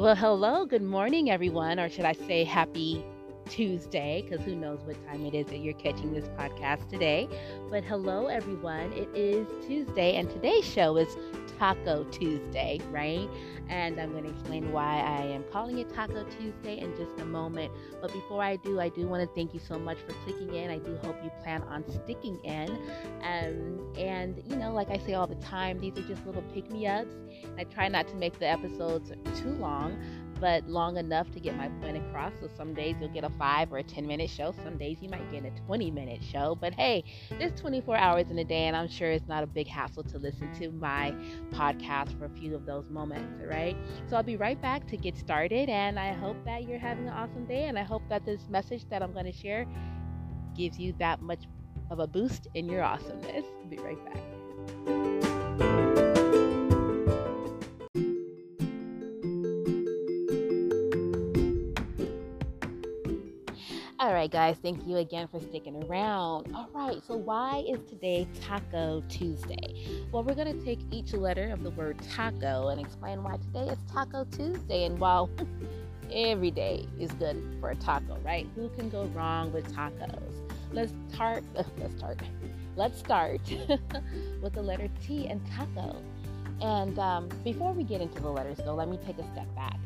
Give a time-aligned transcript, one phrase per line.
[0.00, 3.04] Well, hello, good morning, everyone, or should I say happy
[3.50, 7.28] Tuesday, because who knows what time it is that you're catching this podcast today.
[7.68, 8.92] But hello, everyone.
[8.92, 11.16] It is Tuesday, and today's show is
[11.58, 13.28] Taco Tuesday, right?
[13.68, 17.24] And I'm going to explain why I am calling it Taco Tuesday in just a
[17.24, 17.72] moment.
[18.00, 20.70] But before I do, I do want to thank you so much for clicking in.
[20.70, 22.70] I do hope you plan on sticking in.
[23.22, 26.70] Um, and, you know, like I say all the time, these are just little pick
[26.70, 27.14] me ups.
[27.58, 29.98] I try not to make the episodes too long
[30.40, 32.32] but long enough to get my point across.
[32.40, 34.54] So some days you'll get a five or a 10 minute show.
[34.64, 36.56] Some days you might get a 20 minute show.
[36.60, 37.04] But hey,
[37.38, 40.18] there's 24 hours in a day, and I'm sure it's not a big hassle to
[40.18, 41.14] listen to my
[41.52, 43.76] podcast for a few of those moments, right?
[44.08, 47.14] So I'll be right back to get started, and I hope that you're having an
[47.14, 49.66] awesome day, and I hope that this message that I'm going to share
[50.56, 51.44] gives you that much
[51.90, 53.44] of a boost in your awesomeness.
[53.60, 55.19] I'll be right back.
[64.20, 66.54] Right, guys, thank you again for sticking around.
[66.54, 70.04] All right, so why is today Taco Tuesday?
[70.12, 73.72] Well, we're going to take each letter of the word taco and explain why today
[73.72, 74.84] is Taco Tuesday.
[74.84, 75.30] And while
[76.12, 78.46] every day is good for a taco, right?
[78.56, 80.20] Who can go wrong with tacos?
[80.70, 81.42] Let's start.
[81.78, 82.20] Let's start.
[82.76, 83.40] Let's start
[84.42, 85.96] with the letter T and taco.
[86.60, 89.78] And um, before we get into the letters, though, let me take a step back.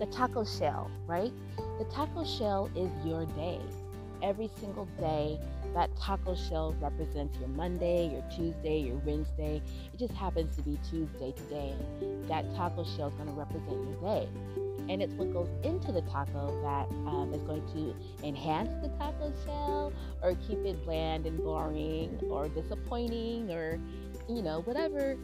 [0.00, 1.30] The taco shell, right?
[1.78, 3.60] The taco shell is your day.
[4.22, 5.38] Every single day,
[5.74, 9.60] that taco shell represents your Monday, your Tuesday, your Wednesday.
[9.92, 11.74] It just happens to be Tuesday today,
[12.28, 14.28] that taco shell is going to represent your day.
[14.88, 17.94] And it's what goes into the taco that um, is going to
[18.26, 19.92] enhance the taco shell
[20.22, 23.78] or keep it bland and boring or disappointing or,
[24.30, 25.18] you know, whatever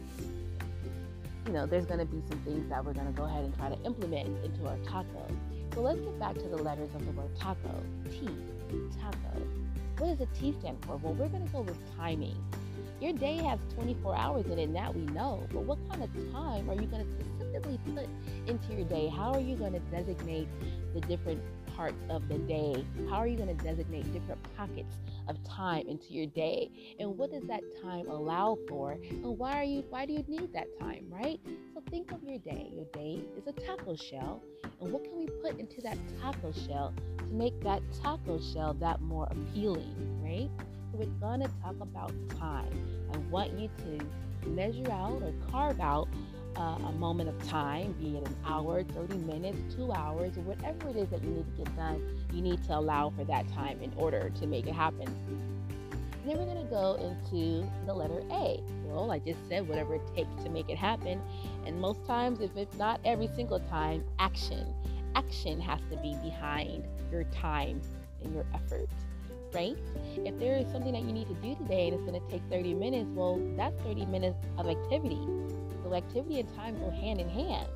[1.47, 3.55] you know, there's going to be some things that we're going to go ahead and
[3.55, 5.25] try to implement into our taco.
[5.73, 7.71] So let's get back to the letters of the word taco.
[8.11, 8.27] T,
[8.99, 9.41] taco.
[9.97, 10.97] What does the T stand for?
[10.97, 12.35] Well, we're going to go with timing.
[12.99, 15.47] Your day has 24 hours in it, and that we know.
[15.53, 18.07] But what kind of time are you going to specifically put
[18.47, 19.07] into your day?
[19.07, 20.47] How are you going to designate
[20.93, 21.41] the different
[21.77, 22.83] parts of the day?
[23.09, 24.95] How are you going to designate different pockets
[25.29, 26.71] of time into your day?
[26.99, 28.93] And what does that time allow for?
[28.93, 31.39] And why are you why do you need that time, right?
[31.73, 32.71] So think of your day.
[32.73, 34.41] Your day is a taco shell.
[34.81, 39.01] And what can we put into that taco shell to make that taco shell that
[39.01, 40.49] more appealing, right?
[40.91, 42.71] So we're gonna talk about time.
[43.13, 46.07] I want you to measure out or carve out
[46.57, 50.89] uh, a moment of time, be it an hour, 30 minutes, two hours, or whatever
[50.89, 52.01] it is that you need to get done,
[52.33, 55.07] you need to allow for that time in order to make it happen.
[55.07, 58.61] And then we're going to go into the letter A.
[58.85, 61.21] Well, I just said whatever it takes to make it happen.
[61.65, 64.73] And most times, if it's not every single time, action.
[65.15, 67.81] Action has to be behind your time
[68.23, 68.89] and your effort
[69.53, 69.77] right?
[70.17, 72.41] If there is something that you need to do today and it's going to take
[72.49, 75.19] 30 minutes, well, that's 30 minutes of activity.
[75.87, 77.67] So activity and time go hand in hand.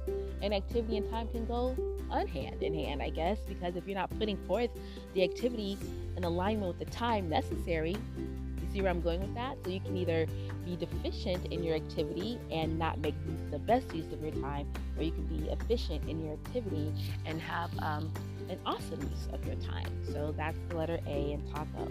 [0.41, 1.75] And activity and time can go
[2.11, 4.69] unhand in hand, I guess, because if you're not putting forth
[5.13, 5.77] the activity
[6.17, 9.55] in alignment with the time necessary, you see where I'm going with that?
[9.63, 10.27] So you can either
[10.65, 13.15] be deficient in your activity and not make
[13.49, 14.67] the best use of your time,
[14.97, 16.91] or you can be efficient in your activity
[17.25, 18.11] and have um,
[18.49, 19.87] an awesome use of your time.
[20.11, 21.87] So that's the letter A in taco.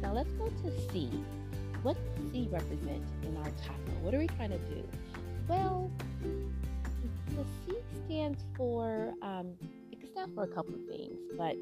[0.00, 1.10] Now let's go to C.
[1.82, 3.92] What does C represent in our taco?
[4.02, 4.84] What are we trying to do?
[5.48, 5.90] Well,
[6.22, 9.52] the C stands for, um,
[9.92, 11.56] it can stand for a couple of things, but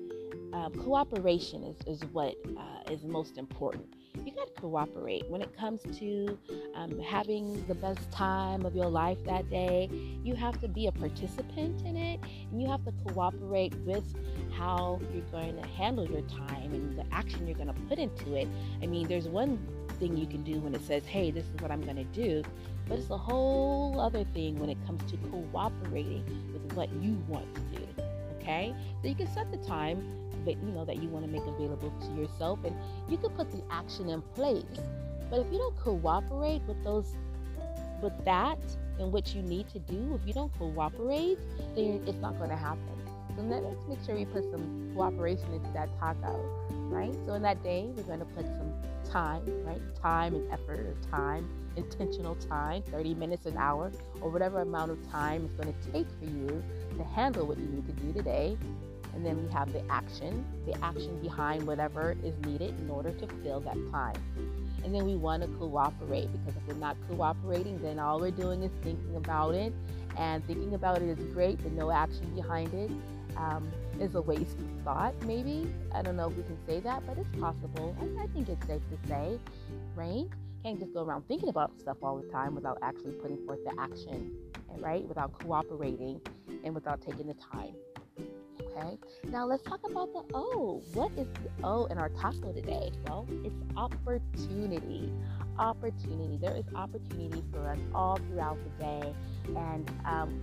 [0.53, 3.87] um, cooperation is, is what uh, is most important.
[4.25, 6.38] You got to cooperate when it comes to
[6.75, 9.88] um, having the best time of your life that day.
[10.22, 14.04] You have to be a participant in it, and you have to cooperate with
[14.53, 18.34] how you're going to handle your time and the action you're going to put into
[18.34, 18.47] it.
[18.82, 19.59] I mean, there's one
[19.92, 22.42] thing you can do when it says, hey, this is what I'm going to do.
[22.89, 27.53] But it's a whole other thing when it comes to cooperating with what you want
[27.54, 27.86] to do.
[28.39, 28.74] Okay?
[29.00, 30.03] So you can set the time
[30.44, 32.74] that you know that you want to make available to yourself and
[33.09, 34.65] you can put the action in place.
[35.30, 37.15] But if you don't cooperate with those
[38.03, 38.59] with that
[38.98, 41.38] and what you need to do, if you don't cooperate,
[41.74, 42.80] then it's not going to happen.
[43.36, 46.61] So let's make sure we put some cooperation into that taco,
[46.92, 47.15] right?
[47.27, 48.72] So in that day, we're going to put some
[49.10, 49.80] time, right?
[50.00, 53.91] Time and effort or time, intentional time, 30 minutes, an hour,
[54.21, 56.62] or whatever amount of time it's going to take for you
[56.97, 58.56] to handle what you need to do today.
[59.15, 63.27] And then we have the action, the action behind whatever is needed in order to
[63.42, 64.16] fill that time.
[64.84, 68.62] And then we want to cooperate because if we're not cooperating, then all we're doing
[68.62, 69.72] is thinking about it.
[70.16, 72.91] And thinking about it is great, but no action behind it
[73.42, 75.72] um, is a waste of thought, maybe.
[75.94, 77.97] I don't know if we can say that, but it's possible.
[78.00, 79.39] I, I think it's safe to say,
[79.94, 80.27] right?
[80.62, 83.72] Can't just go around thinking about stuff all the time without actually putting forth the
[83.80, 84.33] action,
[84.78, 85.06] right?
[85.06, 86.21] Without cooperating
[86.65, 87.74] and without taking the time.
[88.60, 88.97] Okay,
[89.28, 90.83] now let's talk about the O.
[90.95, 92.92] What is the O in our taco today?
[93.06, 95.12] Well, it's opportunity.
[95.59, 96.38] Opportunity.
[96.41, 99.15] There is opportunity for us all throughout the day,
[99.48, 100.41] and um,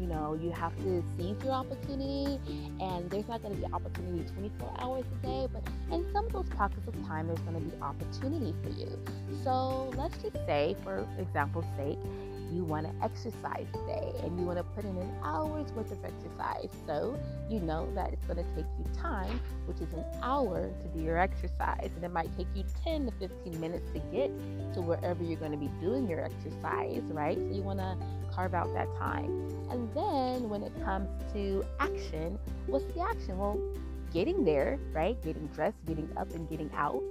[0.00, 2.40] you know you have to seize your opportunity.
[2.80, 5.62] And there's not going to be opportunity 24 hours a day, but
[5.92, 8.88] in some of those pockets of time, there's going to be opportunity for you.
[9.44, 11.98] So let's just say, for example's sake,
[12.52, 16.04] you want to exercise today and you want to put in an hour's worth of
[16.04, 16.70] exercise.
[16.86, 17.18] So
[17.48, 21.04] you know that it's going to take you time, which is an hour to do
[21.04, 21.90] your exercise.
[21.94, 24.30] And it might take you 10 to 15 minutes to get
[24.74, 27.36] to wherever you're going to be doing your exercise, right?
[27.36, 27.96] So you want to
[28.32, 29.30] carve out that time.
[29.70, 33.38] And then when it comes to action, what's the action?
[33.38, 33.60] Well,
[34.12, 35.20] getting there, right?
[35.22, 37.02] Getting dressed, getting up, and getting out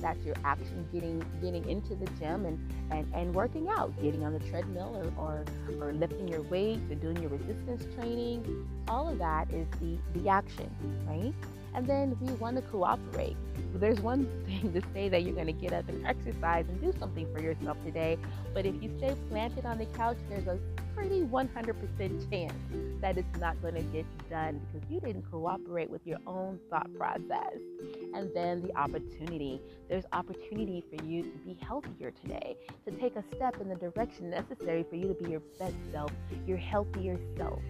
[0.00, 4.32] that's your action getting getting into the gym and, and, and working out, getting on
[4.32, 5.44] the treadmill or,
[5.80, 8.68] or, or lifting your weights or doing your resistance training.
[8.88, 10.70] All of that is the, the action,
[11.06, 11.34] right?
[11.74, 13.36] And then we want to cooperate.
[13.74, 16.92] There's one thing to say that you're going to get up and exercise and do
[16.98, 18.18] something for yourself today,
[18.54, 20.58] but if you stay planted on the couch, there's a
[20.96, 22.52] pretty 100% chance
[23.00, 26.88] that it's not going to get done because you didn't cooperate with your own thought
[26.96, 27.58] process.
[28.14, 32.56] And then the opportunity there's opportunity for you to be healthier today,
[32.86, 36.10] to take a step in the direction necessary for you to be your best self,
[36.46, 37.60] your healthier self.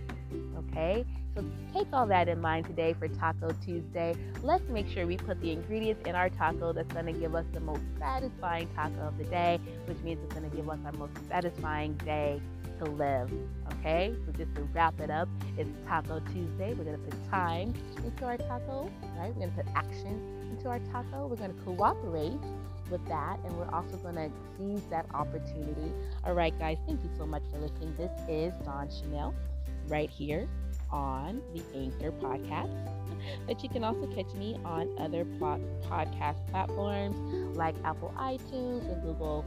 [0.56, 1.04] Okay?
[1.36, 1.44] So
[1.74, 4.14] take all that in mind today for Taco Tuesday.
[4.42, 7.44] Let's make sure we put the ingredients in our taco that's going to give us
[7.52, 10.92] the most satisfying taco of the day, which means it's going to give us our
[10.92, 12.40] most satisfying day
[12.78, 13.30] to live.
[13.72, 16.74] Okay, so just to wrap it up, it's Taco Tuesday.
[16.74, 17.74] We're gonna put time
[18.04, 19.34] into our taco, right?
[19.34, 21.26] We're gonna put action into our taco.
[21.26, 22.38] We're gonna cooperate
[22.90, 25.92] with that, and we're also gonna seize that opportunity.
[26.24, 27.94] All right, guys, thank you so much for listening.
[27.96, 29.34] This is Dawn Chanel,
[29.88, 30.48] right here
[30.90, 32.70] on the Anchor podcast.
[33.46, 37.16] But you can also catch me on other podcast platforms
[37.56, 39.44] like Apple iTunes and Google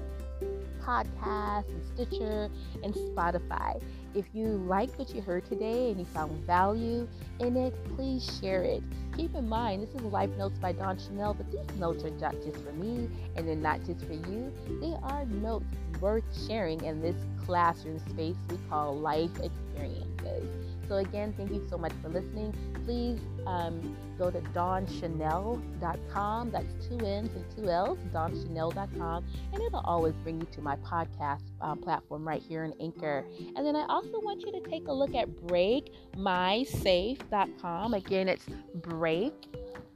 [0.81, 2.49] Podcasts and Stitcher
[2.83, 3.81] and Spotify.
[4.15, 7.07] If you liked what you heard today and you found value
[7.39, 8.81] in it, please share it.
[9.15, 12.33] Keep in mind, this is Life Notes by Dawn Chanel, but these notes are not
[12.43, 14.51] just for me and they're not just for you.
[14.81, 15.65] They are notes
[15.99, 17.15] worth sharing in this
[17.45, 20.78] classroom space we call life experiences.
[20.89, 22.51] So, again, thank you so much for listening.
[22.83, 26.49] Please um, go to dawnchanel.com.
[26.49, 29.23] That's two N's and two L's, dawnchanel.com.
[29.53, 33.23] And it'll always bring you to my podcast uh, platform right here in Anchor.
[33.55, 37.93] And then I also want you to take a look at breakmysafe.com.
[37.93, 38.47] Again, it's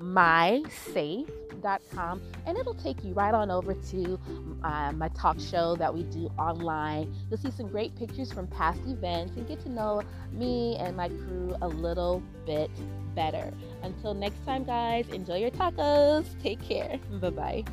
[0.04, 4.20] breakmysafe.com and it'll take you right on over to
[4.64, 7.14] uh, my talk show that we do online.
[7.30, 10.02] You'll see some great pictures from past events and get to know
[10.32, 12.72] me and my crew a little bit
[13.16, 13.52] better.
[13.82, 16.26] Until next time, guys, enjoy your tacos.
[16.42, 17.00] Take care.
[17.20, 17.64] Bye bye.